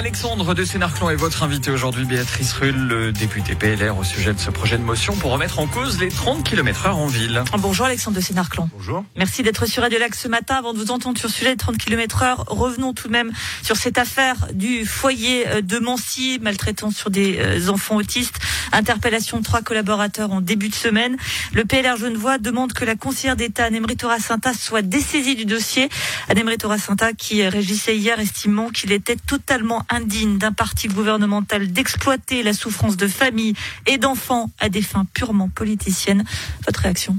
Alexandre 0.00 0.54
de 0.54 0.64
Sénarclon 0.64 1.10
est 1.10 1.14
votre 1.14 1.42
invité 1.42 1.70
aujourd'hui, 1.70 2.06
Béatrice 2.06 2.54
Rull, 2.54 2.74
le 2.74 3.12
député 3.12 3.54
PLR, 3.54 3.98
au 3.98 4.02
sujet 4.02 4.32
de 4.32 4.38
ce 4.38 4.48
projet 4.48 4.78
de 4.78 4.82
motion 4.82 5.14
pour 5.14 5.30
remettre 5.30 5.58
en 5.58 5.66
cause 5.66 6.00
les 6.00 6.08
30 6.08 6.42
km 6.42 6.86
heure 6.86 6.96
en 6.96 7.06
ville. 7.06 7.44
Bonjour 7.58 7.84
Alexandre 7.84 8.16
de 8.16 8.22
Sénarclon. 8.22 8.70
Bonjour. 8.74 9.04
Merci 9.14 9.42
d'être 9.42 9.66
sur 9.66 9.82
Radio 9.82 9.98
Lac 9.98 10.14
ce 10.14 10.26
matin. 10.26 10.54
Avant 10.54 10.72
de 10.72 10.78
vous 10.78 10.90
entendre 10.90 11.18
sur 11.18 11.28
le 11.28 11.34
sujet 11.34 11.50
des 11.50 11.58
30 11.58 11.76
km 11.76 12.22
heure, 12.22 12.44
revenons 12.46 12.94
tout 12.94 13.08
de 13.08 13.12
même 13.12 13.30
sur 13.62 13.76
cette 13.76 13.98
affaire 13.98 14.36
du 14.54 14.86
foyer 14.86 15.46
euh, 15.48 15.60
de 15.60 15.78
Mancy, 15.78 16.38
maltraitance 16.40 16.96
sur 16.96 17.10
des 17.10 17.38
euh, 17.38 17.68
enfants 17.68 17.96
autistes, 17.96 18.38
interpellation 18.72 19.36
de 19.36 19.42
trois 19.42 19.60
collaborateurs 19.60 20.32
en 20.32 20.40
début 20.40 20.70
de 20.70 20.74
semaine. 20.74 21.18
Le 21.52 21.66
PLR 21.66 21.98
Genevois 21.98 22.38
demande 22.38 22.72
que 22.72 22.86
la 22.86 22.94
conseillère 22.94 23.36
d'État 23.36 23.64
Annemry 23.64 23.98
Torra-Sinta 23.98 24.54
soit 24.54 24.80
dessaisie 24.80 25.34
du 25.34 25.44
dossier. 25.44 25.90
Annemry 26.30 26.56
Torra-Sinta 26.56 27.12
qui 27.12 27.46
régissait 27.46 27.98
hier 27.98 28.18
estimant 28.18 28.70
qu'il 28.70 28.92
était 28.92 29.16
totalement 29.16 29.84
indigne 29.90 30.38
d'un 30.38 30.52
parti 30.52 30.88
gouvernemental 30.88 31.70
d'exploiter 31.70 32.42
la 32.42 32.52
souffrance 32.52 32.96
de 32.96 33.08
familles 33.08 33.54
et 33.86 33.98
d'enfants 33.98 34.50
à 34.58 34.68
des 34.68 34.82
fins 34.82 35.06
purement 35.12 35.48
politiciennes. 35.48 36.24
Votre 36.66 36.80
réaction? 36.80 37.18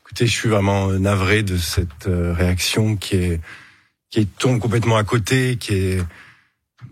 Écoutez, 0.00 0.26
je 0.26 0.32
suis 0.32 0.48
vraiment 0.48 0.88
navré 0.88 1.42
de 1.42 1.56
cette 1.56 2.06
euh, 2.06 2.34
réaction 2.34 2.96
qui 2.96 3.16
est 3.16 3.40
qui 4.12 4.26
tombe 4.26 4.60
complètement 4.60 4.98
à 4.98 5.04
côté, 5.04 5.56
qui 5.56 5.74
est 5.74 6.02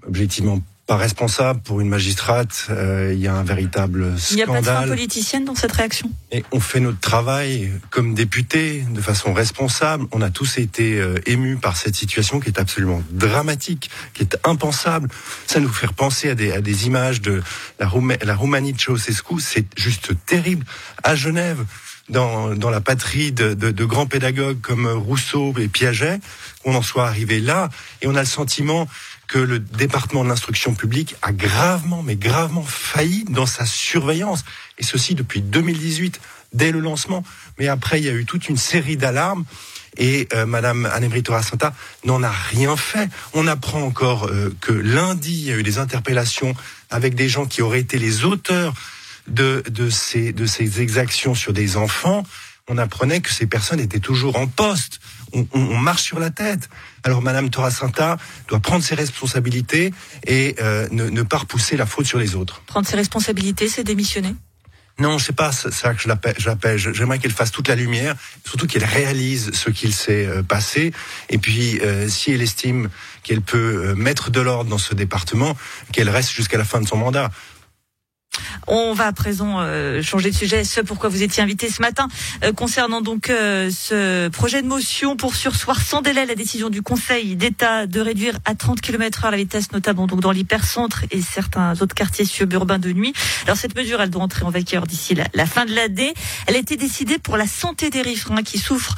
objectivement 0.06 0.60
pas 0.90 0.96
responsable 0.96 1.60
pour 1.60 1.80
une 1.80 1.88
magistrate. 1.88 2.66
Euh, 2.68 3.12
il 3.14 3.20
y 3.20 3.28
a 3.28 3.34
un 3.36 3.44
véritable 3.44 4.18
scandale. 4.18 4.32
Il 4.32 4.36
n'y 4.36 4.42
a 4.42 4.46
pas 4.46 4.60
de 4.60 4.66
fin 4.66 4.88
politicienne 4.88 5.44
dans 5.44 5.54
cette 5.54 5.70
réaction 5.70 6.10
Et 6.32 6.44
on 6.50 6.58
fait 6.58 6.80
notre 6.80 6.98
travail 6.98 7.70
comme 7.90 8.12
député 8.12 8.84
de 8.90 9.00
façon 9.00 9.32
responsable. 9.32 10.06
On 10.10 10.20
a 10.20 10.30
tous 10.30 10.58
été 10.58 10.98
euh, 10.98 11.20
émus 11.26 11.58
par 11.58 11.76
cette 11.76 11.94
situation 11.94 12.40
qui 12.40 12.48
est 12.48 12.58
absolument 12.58 13.04
dramatique, 13.12 13.88
qui 14.14 14.24
est 14.24 14.36
impensable. 14.42 15.08
Ça 15.47 15.60
nous 15.60 15.69
fait 15.69 15.92
penser 15.92 16.30
à 16.30 16.34
des, 16.34 16.50
à 16.50 16.60
des 16.60 16.88
images 16.88 17.20
de 17.20 17.41
la, 17.78 17.88
la 18.25 18.34
Roumanie 18.34 18.72
de 18.72 18.80
Ceausescu. 18.80 19.38
C'est 19.38 19.66
juste 19.78 20.10
terrible. 20.27 20.66
À 21.04 21.14
Genève, 21.14 21.64
dans, 22.10 22.54
dans 22.56 22.70
la 22.70 22.80
patrie 22.80 23.32
de, 23.32 23.54
de, 23.54 23.70
de, 23.70 23.84
grands 23.84 24.06
pédagogues 24.06 24.60
comme 24.60 24.86
Rousseau 24.86 25.54
et 25.58 25.69
Piaget, 25.69 26.19
qu'on 26.62 26.75
en 26.75 26.82
soit 26.82 27.06
arrivé 27.06 27.41
là. 27.41 27.70
Et 28.02 28.08
on 28.08 28.14
a 28.16 28.20
le 28.20 28.27
sentiment 28.27 28.88
que 29.31 29.39
le 29.39 29.61
département 29.61 30.25
de 30.25 30.28
l'instruction 30.28 30.75
publique 30.75 31.14
a 31.23 31.31
gravement, 31.31 32.03
mais 32.03 32.17
gravement 32.17 32.64
failli 32.64 33.25
dans 33.28 33.47
sa 33.47 33.64
surveillance. 33.64 34.45
Et 34.77 34.83
ceci 34.83 35.14
depuis 35.14 35.41
2018, 35.41 36.20
dès 36.53 36.72
le 36.72 36.81
lancement. 36.81 37.22
Mais 37.56 37.69
après, 37.69 38.00
il 38.00 38.06
y 38.06 38.09
a 38.09 38.12
eu 38.12 38.25
toute 38.25 38.48
une 38.48 38.56
série 38.56 38.97
d'alarmes. 38.97 39.45
Et 39.97 40.27
euh, 40.34 40.47
Madame 40.47 40.84
Anne-Emery 40.87 41.22
Santa 41.45 41.72
n'en 42.05 42.25
a 42.25 42.31
rien 42.31 42.77
fait. 42.77 43.09
On 43.33 43.47
apprend 43.47 43.83
encore 43.83 44.27
euh, 44.27 44.53
que 44.61 44.72
lundi, 44.72 45.33
il 45.33 45.44
y 45.44 45.53
a 45.53 45.56
eu 45.56 45.62
des 45.62 45.78
interpellations 45.78 46.56
avec 46.91 47.15
des 47.15 47.28
gens 47.28 47.47
qui 47.47 47.62
auraient 47.62 47.81
été 47.81 47.98
les 47.98 48.25
auteurs 48.25 48.75
de, 49.28 49.62
de, 49.70 50.33
de 50.33 50.47
ces 50.47 50.81
exactions 50.81 51.37
sur 51.37 51.53
des 51.53 51.77
enfants. 51.77 52.25
On 52.67 52.78
apprenait 52.78 53.20
que 53.20 53.33
ces 53.33 53.47
personnes 53.47 53.81
étaient 53.81 54.00
toujours 54.00 54.37
en 54.37 54.48
poste 54.48 55.00
on, 55.53 55.78
marche 55.78 56.03
sur 56.03 56.19
la 56.19 56.31
tête. 56.31 56.69
Alors 57.05 57.23
Madame 57.23 57.50
Torasanta 57.50 58.17
doit 58.48 58.61
prendre 58.61 58.84
ses 58.84 58.95
responsabilités 58.95 59.92
et 60.27 60.56
euh, 60.61 60.89
ne, 60.91 61.22
pas 61.22 61.39
repousser 61.39 61.77
la 61.77 61.87
faute 61.87 62.06
sur 62.06 62.19
les 62.19 62.34
autres. 62.34 62.62
Prendre 62.67 62.87
ses 62.87 62.97
responsabilités, 62.97 63.69
c'est 63.69 63.84
démissionner? 63.84 64.34
Non, 64.98 65.19
c'est 65.19 65.34
pas 65.34 65.50
ça 65.53 65.95
que 65.95 66.03
je 66.03 66.09
l'appelle. 66.09 66.77
J'aimerais 66.77 67.19
qu'elle 67.19 67.33
fasse 67.33 67.50
toute 67.50 67.69
la 67.69 67.75
lumière, 67.75 68.14
surtout 68.45 68.67
qu'elle 68.67 68.84
réalise 68.84 69.50
ce 69.53 69.70
qu'il 69.70 69.95
s'est 69.95 70.27
euh, 70.27 70.42
passé. 70.42 70.92
Et 71.31 71.39
puis, 71.39 71.81
euh, 71.81 72.06
si 72.09 72.33
elle 72.33 72.42
estime 72.42 72.91
qu'elle 73.22 73.41
peut 73.41 73.94
mettre 73.94 74.31
de 74.31 74.41
l'ordre 74.41 74.69
dans 74.69 74.78
ce 74.78 74.94
département, 74.94 75.56
qu'elle 75.92 76.11
reste 76.11 76.33
jusqu'à 76.33 76.59
la 76.59 76.65
fin 76.65 76.81
de 76.81 76.87
son 76.87 76.97
mandat. 76.97 77.31
On 78.66 78.93
va 78.93 79.06
à 79.06 79.12
présent 79.12 79.60
euh, 79.60 80.03
changer 80.03 80.31
de 80.31 80.34
sujet, 80.34 80.65
ce 80.65 80.81
pourquoi 80.81 81.09
vous 81.09 81.22
étiez 81.22 81.43
invité 81.43 81.69
ce 81.69 81.82
matin, 81.82 82.09
euh, 82.44 82.53
concernant 82.53 83.00
donc 83.00 83.31
euh, 83.31 83.71
ce 83.71 84.28
projet 84.28 84.62
de 84.62 84.66
motion 84.66 85.16
pour 85.16 85.34
sursoir 85.34 85.81
sans 85.81 86.03
délai 86.03 86.26
la 86.26 86.34
décision 86.34 86.71
du 86.71 86.82
Conseil 86.82 87.37
d'État 87.37 87.87
de 87.87 88.00
réduire 88.00 88.38
à 88.44 88.54
30 88.54 88.81
km 88.81 89.22
h 89.22 89.31
la 89.31 89.37
vitesse, 89.37 89.72
notamment 89.72 90.06
donc 90.06 90.21
dans 90.21 90.32
l'hypercentre 90.32 91.04
et 91.10 91.21
certains 91.21 91.81
autres 91.81 91.94
quartiers 91.94 92.25
suburbains 92.25 92.78
de 92.78 92.93
nuit. 92.93 93.12
Alors 93.44 93.56
cette 93.56 93.75
mesure, 93.76 94.00
elle 94.00 94.10
doit 94.10 94.22
entrer 94.22 94.44
en 94.44 94.50
vigueur 94.50 94.87
d'ici 94.87 95.15
la, 95.15 95.47
fin 95.47 95.65
de 95.65 95.75
l'année. 95.75 96.15
Elle 96.47 96.56
a 96.56 96.59
été 96.59 96.77
décidée 96.77 97.19
pour 97.19 97.37
la 97.37 97.47
santé 97.47 97.91
des 97.91 98.03
riverains 98.03 98.42
qui 98.42 98.59
souffrent 98.59 98.97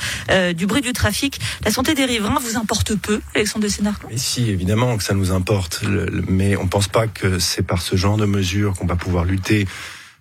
du 0.54 0.66
bruit 0.66 0.82
du 0.82 0.92
trafic. 0.92 1.40
La 1.64 1.70
santé 1.70 1.94
des 1.94 2.04
riverains 2.04 2.38
vous 2.40 2.56
importe 2.56 2.94
peu, 2.94 3.20
Alexandre 3.34 3.64
de 3.64 3.68
Sénard 3.68 3.98
Mais 4.10 4.18
si, 4.18 4.50
évidemment 4.50 4.96
que 4.96 5.02
ça 5.02 5.14
nous 5.14 5.32
importe, 5.32 5.82
mais 6.28 6.56
on 6.56 6.66
pense 6.66 6.88
pas 6.88 7.06
que 7.06 7.38
c'est 7.38 7.62
par 7.62 7.80
ce 7.80 7.96
genre 7.96 8.16
de 8.16 8.26
mesures 8.26 8.74
qu'on 8.74 8.86
va 8.86 8.96
pouvoir 8.96 9.24
lutter 9.24 9.51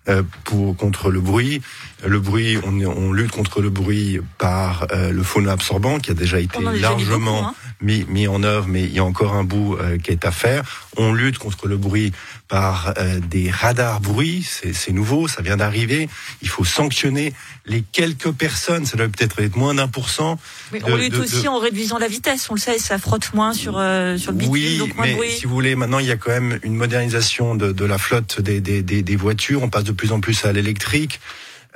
euh, 0.08 0.24
pour 0.44 0.76
contre 0.76 1.10
le 1.10 1.20
bruit. 1.20 1.62
Le 2.04 2.18
bruit, 2.18 2.58
on, 2.64 2.80
on 2.84 3.12
lutte 3.12 3.30
contre 3.30 3.60
le 3.62 3.70
bruit 3.70 4.20
par 4.36 4.86
euh, 4.90 5.12
le 5.12 5.22
faune 5.22 5.48
absorbant 5.48 6.00
qui 6.00 6.10
a 6.10 6.14
déjà 6.14 6.40
été 6.40 6.58
largement 6.60 7.50
hein. 7.50 7.54
Mis, 7.82 8.04
mis 8.08 8.28
en 8.28 8.42
œuvre, 8.42 8.66
mais 8.68 8.82
il 8.84 8.92
y 8.92 8.98
a 8.98 9.04
encore 9.04 9.34
un 9.34 9.44
bout 9.44 9.76
euh, 9.76 9.98
qui 9.98 10.10
est 10.10 10.24
à 10.24 10.30
faire. 10.30 10.88
On 10.96 11.12
lutte 11.12 11.38
contre 11.38 11.68
le 11.68 11.76
bruit 11.76 12.12
par 12.48 12.94
des 13.30 13.50
radars 13.50 14.00
bruit, 14.00 14.46
c'est 14.46 14.92
nouveau, 14.92 15.26
ça 15.26 15.40
vient 15.40 15.56
d'arriver. 15.56 16.08
Il 16.42 16.48
faut 16.48 16.64
sanctionner 16.64 17.32
les 17.64 17.82
quelques 17.92 18.30
personnes, 18.30 18.84
ça 18.84 18.98
doit 18.98 19.08
peut-être 19.08 19.40
être 19.40 19.56
moins 19.56 19.74
d'un 19.74 19.88
pour 19.88 20.10
cent. 20.10 20.38
on 20.84 20.96
lutte 20.96 21.16
aussi 21.16 21.48
en 21.48 21.58
réduisant 21.58 21.96
la 21.96 22.08
vitesse, 22.08 22.50
on 22.50 22.54
le 22.54 22.60
sait, 22.60 22.78
ça 22.78 22.98
frotte 22.98 23.32
moins 23.32 23.54
sur, 23.54 23.72
sur 23.72 24.32
le 24.32 24.36
bitume, 24.36 24.52
oui, 24.52 24.78
donc 24.78 24.94
moins 24.96 25.06
mais 25.06 25.12
de 25.12 25.16
bruit. 25.16 25.30
si 25.30 25.46
vous 25.46 25.54
voulez, 25.54 25.74
maintenant 25.76 25.98
il 25.98 26.06
y 26.06 26.10
a 26.10 26.16
quand 26.16 26.30
même 26.30 26.58
une 26.62 26.74
modernisation 26.74 27.54
de, 27.54 27.72
de 27.72 27.84
la 27.86 27.96
flotte 27.96 28.42
des, 28.42 28.60
des, 28.60 28.82
des, 28.82 29.02
des 29.02 29.16
voitures, 29.16 29.62
on 29.62 29.70
passe 29.70 29.84
de 29.84 29.92
plus 29.92 30.12
en 30.12 30.20
plus 30.20 30.44
à 30.44 30.52
l'électrique. 30.52 31.20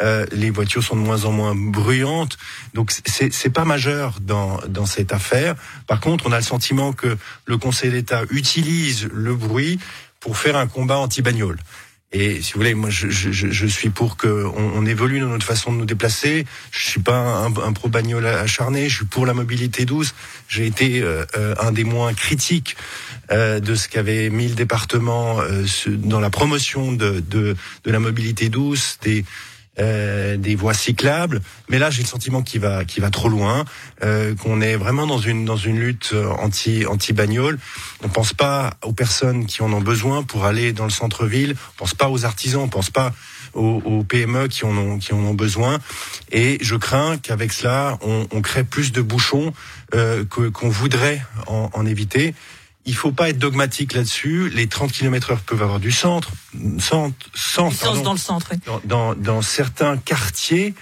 Euh, 0.00 0.26
les 0.32 0.50
voitures 0.50 0.82
sont 0.82 0.96
de 0.96 1.00
moins 1.00 1.24
en 1.24 1.32
moins 1.32 1.54
bruyantes, 1.54 2.36
donc 2.74 2.92
c'est 3.06 3.50
pas 3.50 3.64
majeur 3.64 4.18
dans 4.20 4.60
dans 4.68 4.86
cette 4.86 5.12
affaire. 5.12 5.54
Par 5.86 6.00
contre, 6.00 6.26
on 6.26 6.32
a 6.32 6.36
le 6.36 6.42
sentiment 6.42 6.92
que 6.92 7.16
le 7.46 7.56
Conseil 7.56 7.90
d'État 7.90 8.22
utilise 8.30 9.08
le 9.12 9.34
bruit 9.34 9.78
pour 10.20 10.36
faire 10.36 10.56
un 10.56 10.66
combat 10.66 10.98
anti-bagnole. 10.98 11.58
Et 12.12 12.40
si 12.40 12.52
vous 12.52 12.60
voulez, 12.60 12.74
moi, 12.74 12.88
je, 12.88 13.08
je, 13.10 13.30
je 13.32 13.66
suis 13.66 13.90
pour 13.90 14.16
qu'on 14.16 14.52
on 14.54 14.86
évolue 14.86 15.18
dans 15.18 15.26
notre 15.26 15.44
façon 15.44 15.72
de 15.72 15.78
nous 15.78 15.84
déplacer. 15.86 16.46
Je 16.70 16.88
suis 16.88 17.00
pas 17.00 17.18
un, 17.18 17.46
un 17.56 17.72
pro 17.72 17.88
bagnole 17.88 18.26
acharné. 18.26 18.88
Je 18.88 18.96
suis 18.96 19.04
pour 19.04 19.26
la 19.26 19.34
mobilité 19.34 19.84
douce. 19.84 20.14
J'ai 20.48 20.66
été 20.66 21.02
euh, 21.02 21.26
euh, 21.36 21.54
un 21.60 21.72
des 21.72 21.84
moins 21.84 22.14
critiques 22.14 22.76
euh, 23.32 23.58
de 23.58 23.74
ce 23.74 23.88
qu'avait 23.88 24.30
mis 24.30 24.48
le 24.48 24.54
département 24.54 25.40
euh, 25.40 25.66
dans 25.88 26.20
la 26.20 26.30
promotion 26.30 26.92
de, 26.92 27.20
de, 27.20 27.56
de 27.84 27.90
la 27.90 27.98
mobilité 27.98 28.48
douce, 28.48 28.98
des 29.02 29.24
euh, 29.78 30.36
des 30.36 30.54
voies 30.54 30.74
cyclables. 30.74 31.40
Mais 31.68 31.78
là, 31.78 31.90
j'ai 31.90 32.02
le 32.02 32.08
sentiment 32.08 32.42
qu'il 32.42 32.60
va, 32.60 32.84
qu'il 32.84 33.02
va 33.02 33.10
trop 33.10 33.28
loin, 33.28 33.64
euh, 34.02 34.34
qu'on 34.34 34.60
est 34.60 34.76
vraiment 34.76 35.06
dans 35.06 35.18
une 35.18 35.44
dans 35.44 35.56
une 35.56 35.78
lutte 35.78 36.14
anti 36.38 36.86
anti 36.86 37.12
bagnole. 37.12 37.58
On 38.02 38.08
pense 38.08 38.32
pas 38.32 38.74
aux 38.82 38.92
personnes 38.92 39.46
qui 39.46 39.62
en 39.62 39.72
ont 39.72 39.80
besoin 39.80 40.22
pour 40.22 40.44
aller 40.44 40.72
dans 40.72 40.84
le 40.84 40.90
centre-ville. 40.90 41.54
On 41.74 41.78
pense 41.78 41.94
pas 41.94 42.10
aux 42.10 42.24
artisans. 42.24 42.62
On 42.62 42.68
pense 42.68 42.90
pas 42.90 43.12
aux, 43.54 43.82
aux, 43.84 44.02
PME 44.04 44.48
qui 44.48 44.64
en 44.64 44.76
ont 44.76 44.98
qui 44.98 45.12
en 45.12 45.18
ont 45.18 45.34
besoin. 45.34 45.78
Et 46.30 46.58
je 46.60 46.76
crains 46.76 47.16
qu'avec 47.18 47.52
cela, 47.52 47.98
on, 48.02 48.26
on, 48.32 48.42
crée 48.42 48.64
plus 48.64 48.92
de 48.92 49.00
bouchons 49.00 49.52
euh, 49.94 50.24
qu'on 50.24 50.68
voudrait 50.68 51.22
en, 51.46 51.70
en 51.72 51.86
éviter 51.86 52.34
il 52.86 52.94
faut 52.94 53.12
pas 53.12 53.28
être 53.28 53.38
dogmatique 53.38 53.92
là-dessus. 53.92 54.48
Les 54.50 54.68
30 54.68 54.92
km 54.92 55.32
heure 55.32 55.40
peuvent 55.40 55.62
avoir 55.62 55.80
du 55.80 55.90
centre, 55.90 56.30
centre, 56.78 57.16
sens 57.34 57.80
dans 58.02 58.12
le 58.12 58.18
centre. 58.18 58.52
Dans, 58.84 59.14
dans, 59.14 59.42
certains 59.42 59.96
quartiers, 59.96 60.74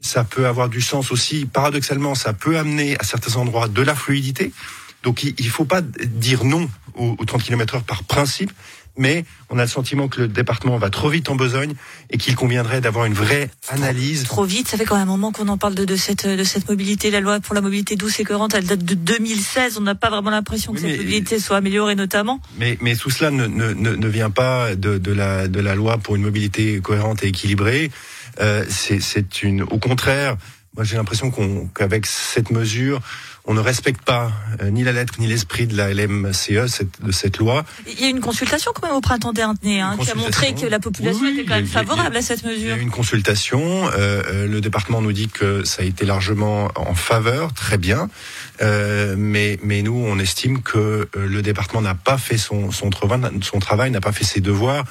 ça 0.00 0.24
peut 0.24 0.46
avoir 0.46 0.68
du 0.68 0.80
sens 0.80 1.12
aussi. 1.12 1.46
Paradoxalement, 1.46 2.14
ça 2.14 2.32
peut 2.32 2.58
amener 2.58 2.98
à 2.98 3.04
certains 3.04 3.36
endroits 3.36 3.68
de 3.68 3.82
la 3.82 3.94
fluidité. 3.94 4.52
Donc, 5.04 5.22
il, 5.22 5.34
ne 5.38 5.50
faut 5.50 5.64
pas 5.64 5.80
dire 5.80 6.44
non 6.44 6.68
aux, 6.94 7.16
aux 7.18 7.24
30 7.24 7.42
km 7.42 7.76
heure 7.76 7.84
par 7.84 8.02
principe 8.04 8.52
mais 8.96 9.24
on 9.50 9.58
a 9.58 9.62
le 9.62 9.68
sentiment 9.68 10.08
que 10.08 10.22
le 10.22 10.28
département 10.28 10.76
va 10.78 10.90
trop 10.90 11.08
vite 11.08 11.30
en 11.30 11.36
besogne 11.36 11.74
et 12.10 12.18
qu'il 12.18 12.34
conviendrait 12.34 12.80
d'avoir 12.80 13.06
une 13.06 13.14
vraie 13.14 13.50
analyse. 13.68 14.24
Trop 14.24 14.44
vite, 14.44 14.68
ça 14.68 14.76
fait 14.76 14.84
quand 14.84 14.96
même 14.96 15.08
un 15.08 15.12
moment 15.12 15.32
qu'on 15.32 15.48
en 15.48 15.58
parle 15.58 15.74
de, 15.74 15.84
de, 15.84 15.96
cette, 15.96 16.26
de 16.26 16.44
cette 16.44 16.68
mobilité. 16.68 17.10
La 17.10 17.20
loi 17.20 17.40
pour 17.40 17.54
la 17.54 17.60
mobilité 17.60 17.96
douce 17.96 18.20
et 18.20 18.24
courante, 18.24 18.54
elle 18.54 18.66
date 18.66 18.84
de 18.84 18.94
2016. 18.94 19.78
On 19.78 19.82
n'a 19.82 19.94
pas 19.94 20.10
vraiment 20.10 20.30
l'impression 20.30 20.72
que 20.72 20.80
cette 20.80 20.98
mobilité 20.98 21.38
soit 21.38 21.56
améliorée 21.56 21.94
notamment. 21.94 22.40
Mais, 22.58 22.78
mais 22.80 22.96
tout 22.96 23.10
cela 23.10 23.30
ne, 23.30 23.46
ne, 23.46 23.72
ne 23.72 24.08
vient 24.08 24.30
pas 24.30 24.74
de, 24.74 24.98
de, 24.98 25.12
la, 25.12 25.48
de 25.48 25.60
la 25.60 25.74
loi 25.74 25.98
pour 25.98 26.16
une 26.16 26.22
mobilité 26.22 26.80
cohérente 26.80 27.22
et 27.24 27.28
équilibrée. 27.28 27.90
Euh, 28.40 28.64
c'est 28.68 29.42
une, 29.42 29.62
au 29.62 29.78
contraire, 29.78 30.36
moi 30.74 30.84
j'ai 30.84 30.96
l'impression 30.96 31.30
qu'avec 31.74 32.06
cette 32.06 32.50
mesure, 32.50 33.00
on 33.44 33.52
ne 33.54 33.60
respecte 33.60 34.02
pas 34.02 34.32
euh, 34.62 34.70
ni 34.70 34.84
la 34.84 34.92
lettre 34.92 35.14
ni 35.18 35.26
l'esprit 35.26 35.66
de 35.66 35.76
la 35.76 35.92
LMCE, 35.92 36.66
cette, 36.68 37.02
de 37.02 37.12
cette 37.12 37.38
loi. 37.38 37.64
Il 37.86 38.00
y 38.00 38.04
a 38.04 38.06
eu 38.06 38.10
une 38.10 38.20
consultation 38.20 38.72
quand 38.74 38.86
même 38.86 38.96
au 38.96 39.00
printemps 39.02 39.32
dernier 39.32 39.80
hein, 39.80 39.96
qui 40.00 40.10
a 40.10 40.14
montré 40.14 40.54
que 40.54 40.64
la 40.66 40.78
population 40.78 41.20
Oui, 41.22 41.32
était 41.38 41.44
quand 41.44 41.56
même 41.56 41.64
a- 41.64 41.68
favorable 41.68 42.16
à 42.16 42.22
cette 42.22 42.40
Il 42.42 42.50
y 42.52 42.54
mesure. 42.54 42.74
a 42.74 42.78
eu 42.78 42.80
une 42.80 42.90
consultation. 42.90 43.60
euh, 43.88 44.22
euh, 44.26 44.46
le 44.46 44.60
département 44.62 45.02
nous 45.02 45.12
dit 45.12 45.28
que 45.28 45.64
ça 45.64 45.82
a 45.82 45.84
été 45.84 46.06
largement 46.06 46.70
en 46.76 46.94
faveur, 46.94 47.52
très 47.52 47.76
bien. 47.78 48.08
Euh, 48.62 49.14
mais, 49.18 49.58
mais 49.62 49.82
nous, 49.82 49.96
on 50.06 50.18
estime 50.18 50.62
que 50.62 50.78
euh, 50.78 51.08
le 51.14 51.42
département 51.42 51.82
n'a 51.82 51.94
pas 51.96 52.16
fait 52.16 52.38
son, 52.38 52.70
son 52.70 52.88
travail, 52.90 53.20
son 53.42 53.58
travail, 53.58 53.90
n'a 53.90 54.00
pas 54.00 54.12
fait 54.12 54.24
ses 54.24 54.40
devoirs 54.40 54.84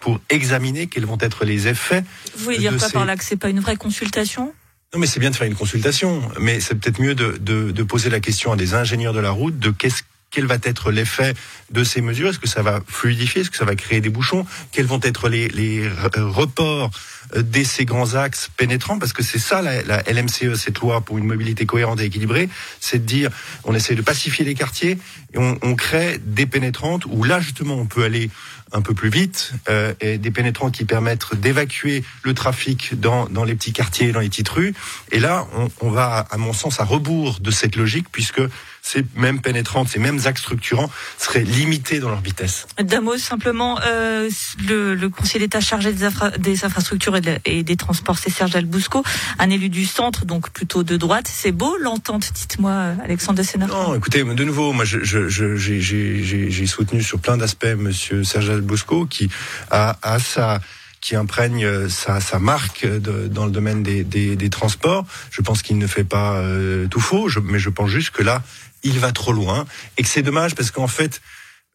pour 0.00 0.20
examiner 0.30 0.86
quels 0.86 1.06
vont 1.06 1.18
être 1.20 1.44
les 1.44 1.66
effets. 1.68 2.04
Vous 2.36 2.44
voulez 2.44 2.58
dire 2.58 2.76
quoi 2.76 2.86
ces- 2.86 2.92
par 2.92 3.04
là 3.04 3.16
que 3.16 3.24
c'est 3.24 3.36
pas 3.36 3.48
une 3.48 3.60
vraie 3.60 3.76
consultation? 3.76 4.54
Non, 4.96 5.00
mais 5.00 5.06
c'est 5.06 5.20
bien 5.20 5.28
de 5.30 5.36
faire 5.36 5.46
une 5.46 5.54
consultation, 5.54 6.22
mais 6.40 6.58
c'est 6.58 6.74
peut-être 6.74 7.02
mieux 7.02 7.14
de, 7.14 7.36
de, 7.38 7.70
de 7.70 7.82
poser 7.82 8.08
la 8.08 8.18
question 8.18 8.52
à 8.52 8.56
des 8.56 8.72
ingénieurs 8.72 9.12
de 9.12 9.20
la 9.20 9.28
route 9.30 9.58
de 9.58 9.68
qu'est-ce 9.70 10.04
quel 10.30 10.46
va 10.46 10.56
être 10.62 10.90
l'effet 10.90 11.34
de 11.70 11.84
ces 11.84 12.00
mesures. 12.00 12.30
Est-ce 12.30 12.38
que 12.38 12.48
ça 12.48 12.62
va 12.62 12.80
fluidifier? 12.86 13.42
Est-ce 13.42 13.50
que 13.50 13.56
ça 13.58 13.66
va 13.66 13.76
créer 13.76 14.00
des 14.00 14.08
bouchons? 14.08 14.46
Quels 14.72 14.86
vont 14.86 15.00
être 15.02 15.28
les, 15.28 15.48
les 15.48 15.86
re- 15.86 16.20
reports 16.20 16.90
euh, 17.36 17.42
dès 17.42 17.64
ces 17.64 17.84
grands 17.84 18.14
axes 18.14 18.48
pénétrants? 18.56 18.98
Parce 18.98 19.12
que 19.12 19.22
c'est 19.22 19.38
ça 19.38 19.60
la, 19.60 19.82
la 19.82 20.02
LMCE, 20.10 20.54
cette 20.56 20.78
loi 20.80 21.02
pour 21.02 21.18
une 21.18 21.26
mobilité 21.26 21.66
cohérente 21.66 22.00
et 22.00 22.04
équilibrée, 22.04 22.48
c'est 22.80 22.98
de 22.98 23.04
dire 23.04 23.30
on 23.64 23.74
essaie 23.74 23.94
de 23.94 24.02
pacifier 24.02 24.44
les 24.46 24.54
quartiers 24.54 24.98
et 25.34 25.38
on, 25.38 25.58
on 25.62 25.74
crée 25.74 26.18
des 26.24 26.46
pénétrantes 26.46 27.04
où 27.06 27.22
là 27.22 27.38
justement 27.40 27.74
on 27.76 27.86
peut 27.86 28.02
aller 28.02 28.30
un 28.72 28.82
peu 28.82 28.94
plus 28.94 29.10
vite 29.10 29.52
euh, 29.68 29.94
et 30.00 30.18
des 30.18 30.30
pénétrants 30.30 30.70
qui 30.70 30.84
permettent 30.84 31.34
d'évacuer 31.36 32.02
le 32.22 32.34
trafic 32.34 32.98
dans, 32.98 33.26
dans 33.28 33.44
les 33.44 33.54
petits 33.54 33.72
quartiers, 33.72 34.12
dans 34.12 34.20
les 34.20 34.28
petites 34.28 34.48
rues. 34.48 34.74
Et 35.12 35.20
là, 35.20 35.46
on, 35.56 35.68
on 35.80 35.90
va, 35.90 36.26
à 36.30 36.36
mon 36.36 36.52
sens, 36.52 36.80
à 36.80 36.84
rebours 36.84 37.38
de 37.40 37.50
cette 37.50 37.76
logique 37.76 38.06
puisque 38.10 38.40
ces 38.82 39.04
mêmes 39.16 39.40
pénétrantes, 39.40 39.88
ces 39.88 39.98
mêmes 39.98 40.20
axes 40.26 40.42
structurants 40.42 40.88
seraient 41.18 41.42
limités 41.42 41.98
dans 41.98 42.08
leur 42.08 42.20
vitesse. 42.20 42.66
D'un 42.80 43.00
mot 43.00 43.16
simplement, 43.18 43.80
euh, 43.84 44.28
le, 44.68 44.94
le 44.94 45.08
conseiller 45.08 45.40
d'État 45.40 45.60
chargé 45.60 45.92
des, 45.92 46.04
infra- 46.04 46.30
des 46.38 46.64
infrastructures 46.64 47.16
et, 47.16 47.20
de- 47.20 47.38
et 47.44 47.62
des 47.64 47.76
transports, 47.76 48.18
c'est 48.18 48.30
Serge 48.30 48.54
Albousco, 48.54 49.02
un 49.40 49.50
élu 49.50 49.70
du 49.70 49.86
centre, 49.86 50.24
donc 50.24 50.50
plutôt 50.50 50.84
de 50.84 50.96
droite. 50.96 51.28
C'est 51.32 51.50
beau 51.50 51.76
l'entente, 51.78 52.30
dites-moi, 52.32 52.92
Alexandre 53.02 53.38
de 53.38 53.42
Sénard. 53.42 53.68
Non, 53.68 53.94
écoutez, 53.96 54.22
de 54.22 54.44
nouveau, 54.44 54.72
moi, 54.72 54.84
j'ai 54.84 56.66
soutenu 56.66 57.02
sur 57.02 57.18
plein 57.18 57.36
d'aspects 57.36 57.66
Monsieur 57.76 58.22
Serge 58.22 58.50
Bosco, 58.62 59.06
qui 59.06 59.28
a, 59.70 59.96
a 60.02 60.18
sa 60.18 60.60
qui 61.02 61.14
imprègne 61.14 61.64
euh, 61.64 61.88
sa, 61.88 62.20
sa 62.20 62.38
marque 62.40 62.84
de- 62.84 63.28
dans 63.28 63.44
le 63.44 63.52
domaine 63.52 63.82
des, 63.84 64.02
des, 64.02 64.34
des 64.34 64.50
transports. 64.50 65.04
Je 65.30 65.40
pense 65.40 65.62
qu'il 65.62 65.78
ne 65.78 65.86
fait 65.86 66.02
pas 66.04 66.34
euh, 66.38 66.88
tout 66.88 66.98
faux, 67.00 67.28
je- 67.28 67.38
mais 67.38 67.58
je 67.60 67.68
pense 67.68 67.90
juste 67.90 68.10
que 68.10 68.22
là, 68.24 68.42
il 68.82 68.98
va 68.98 69.12
trop 69.12 69.32
loin 69.32 69.66
et 69.98 70.02
que 70.02 70.08
c'est 70.08 70.22
dommage 70.22 70.54
parce 70.56 70.70
qu'en 70.72 70.88
fait, 70.88 71.20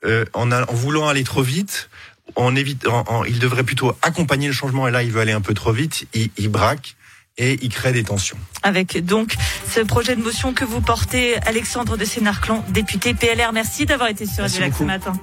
euh, 0.06 0.26
en, 0.34 0.52
a- 0.52 0.70
en 0.70 0.74
voulant 0.74 1.08
aller 1.08 1.24
trop 1.24 1.44
vite, 1.44 1.90
en 2.36 2.56
évitant, 2.58 3.06
en- 3.08 3.24
il 3.24 3.40
devrait 3.40 3.64
plutôt 3.64 3.96
accompagner 4.02 4.48
le 4.48 4.54
changement. 4.54 4.88
Et 4.88 4.92
là, 4.92 5.02
il 5.04 5.12
veut 5.12 5.22
aller 5.22 5.32
un 5.32 5.42
peu 5.42 5.54
trop 5.54 5.72
vite, 5.72 6.08
il, 6.14 6.30
il 6.38 6.50
braque 6.50 6.96
et 7.38 7.58
il 7.62 7.70
crée 7.70 7.94
des 7.94 8.04
tensions. 8.04 8.38
Avec 8.64 8.98
donc 9.06 9.36
ce 9.74 9.80
projet 9.80 10.18
de 10.18 10.22
motion 10.22 10.54
que 10.54 10.66
vous 10.66 10.82
portez, 10.82 11.38
Alexandre 11.46 11.96
de 11.96 12.04
Sénarclan, 12.04 12.66
député 12.70 13.14
PLR. 13.14 13.54
Merci 13.54 13.86
d'avoir 13.86 14.10
été 14.10 14.26
sur 14.26 14.44
Radio 14.44 14.58
ce 14.78 14.84
matin. 14.84 15.14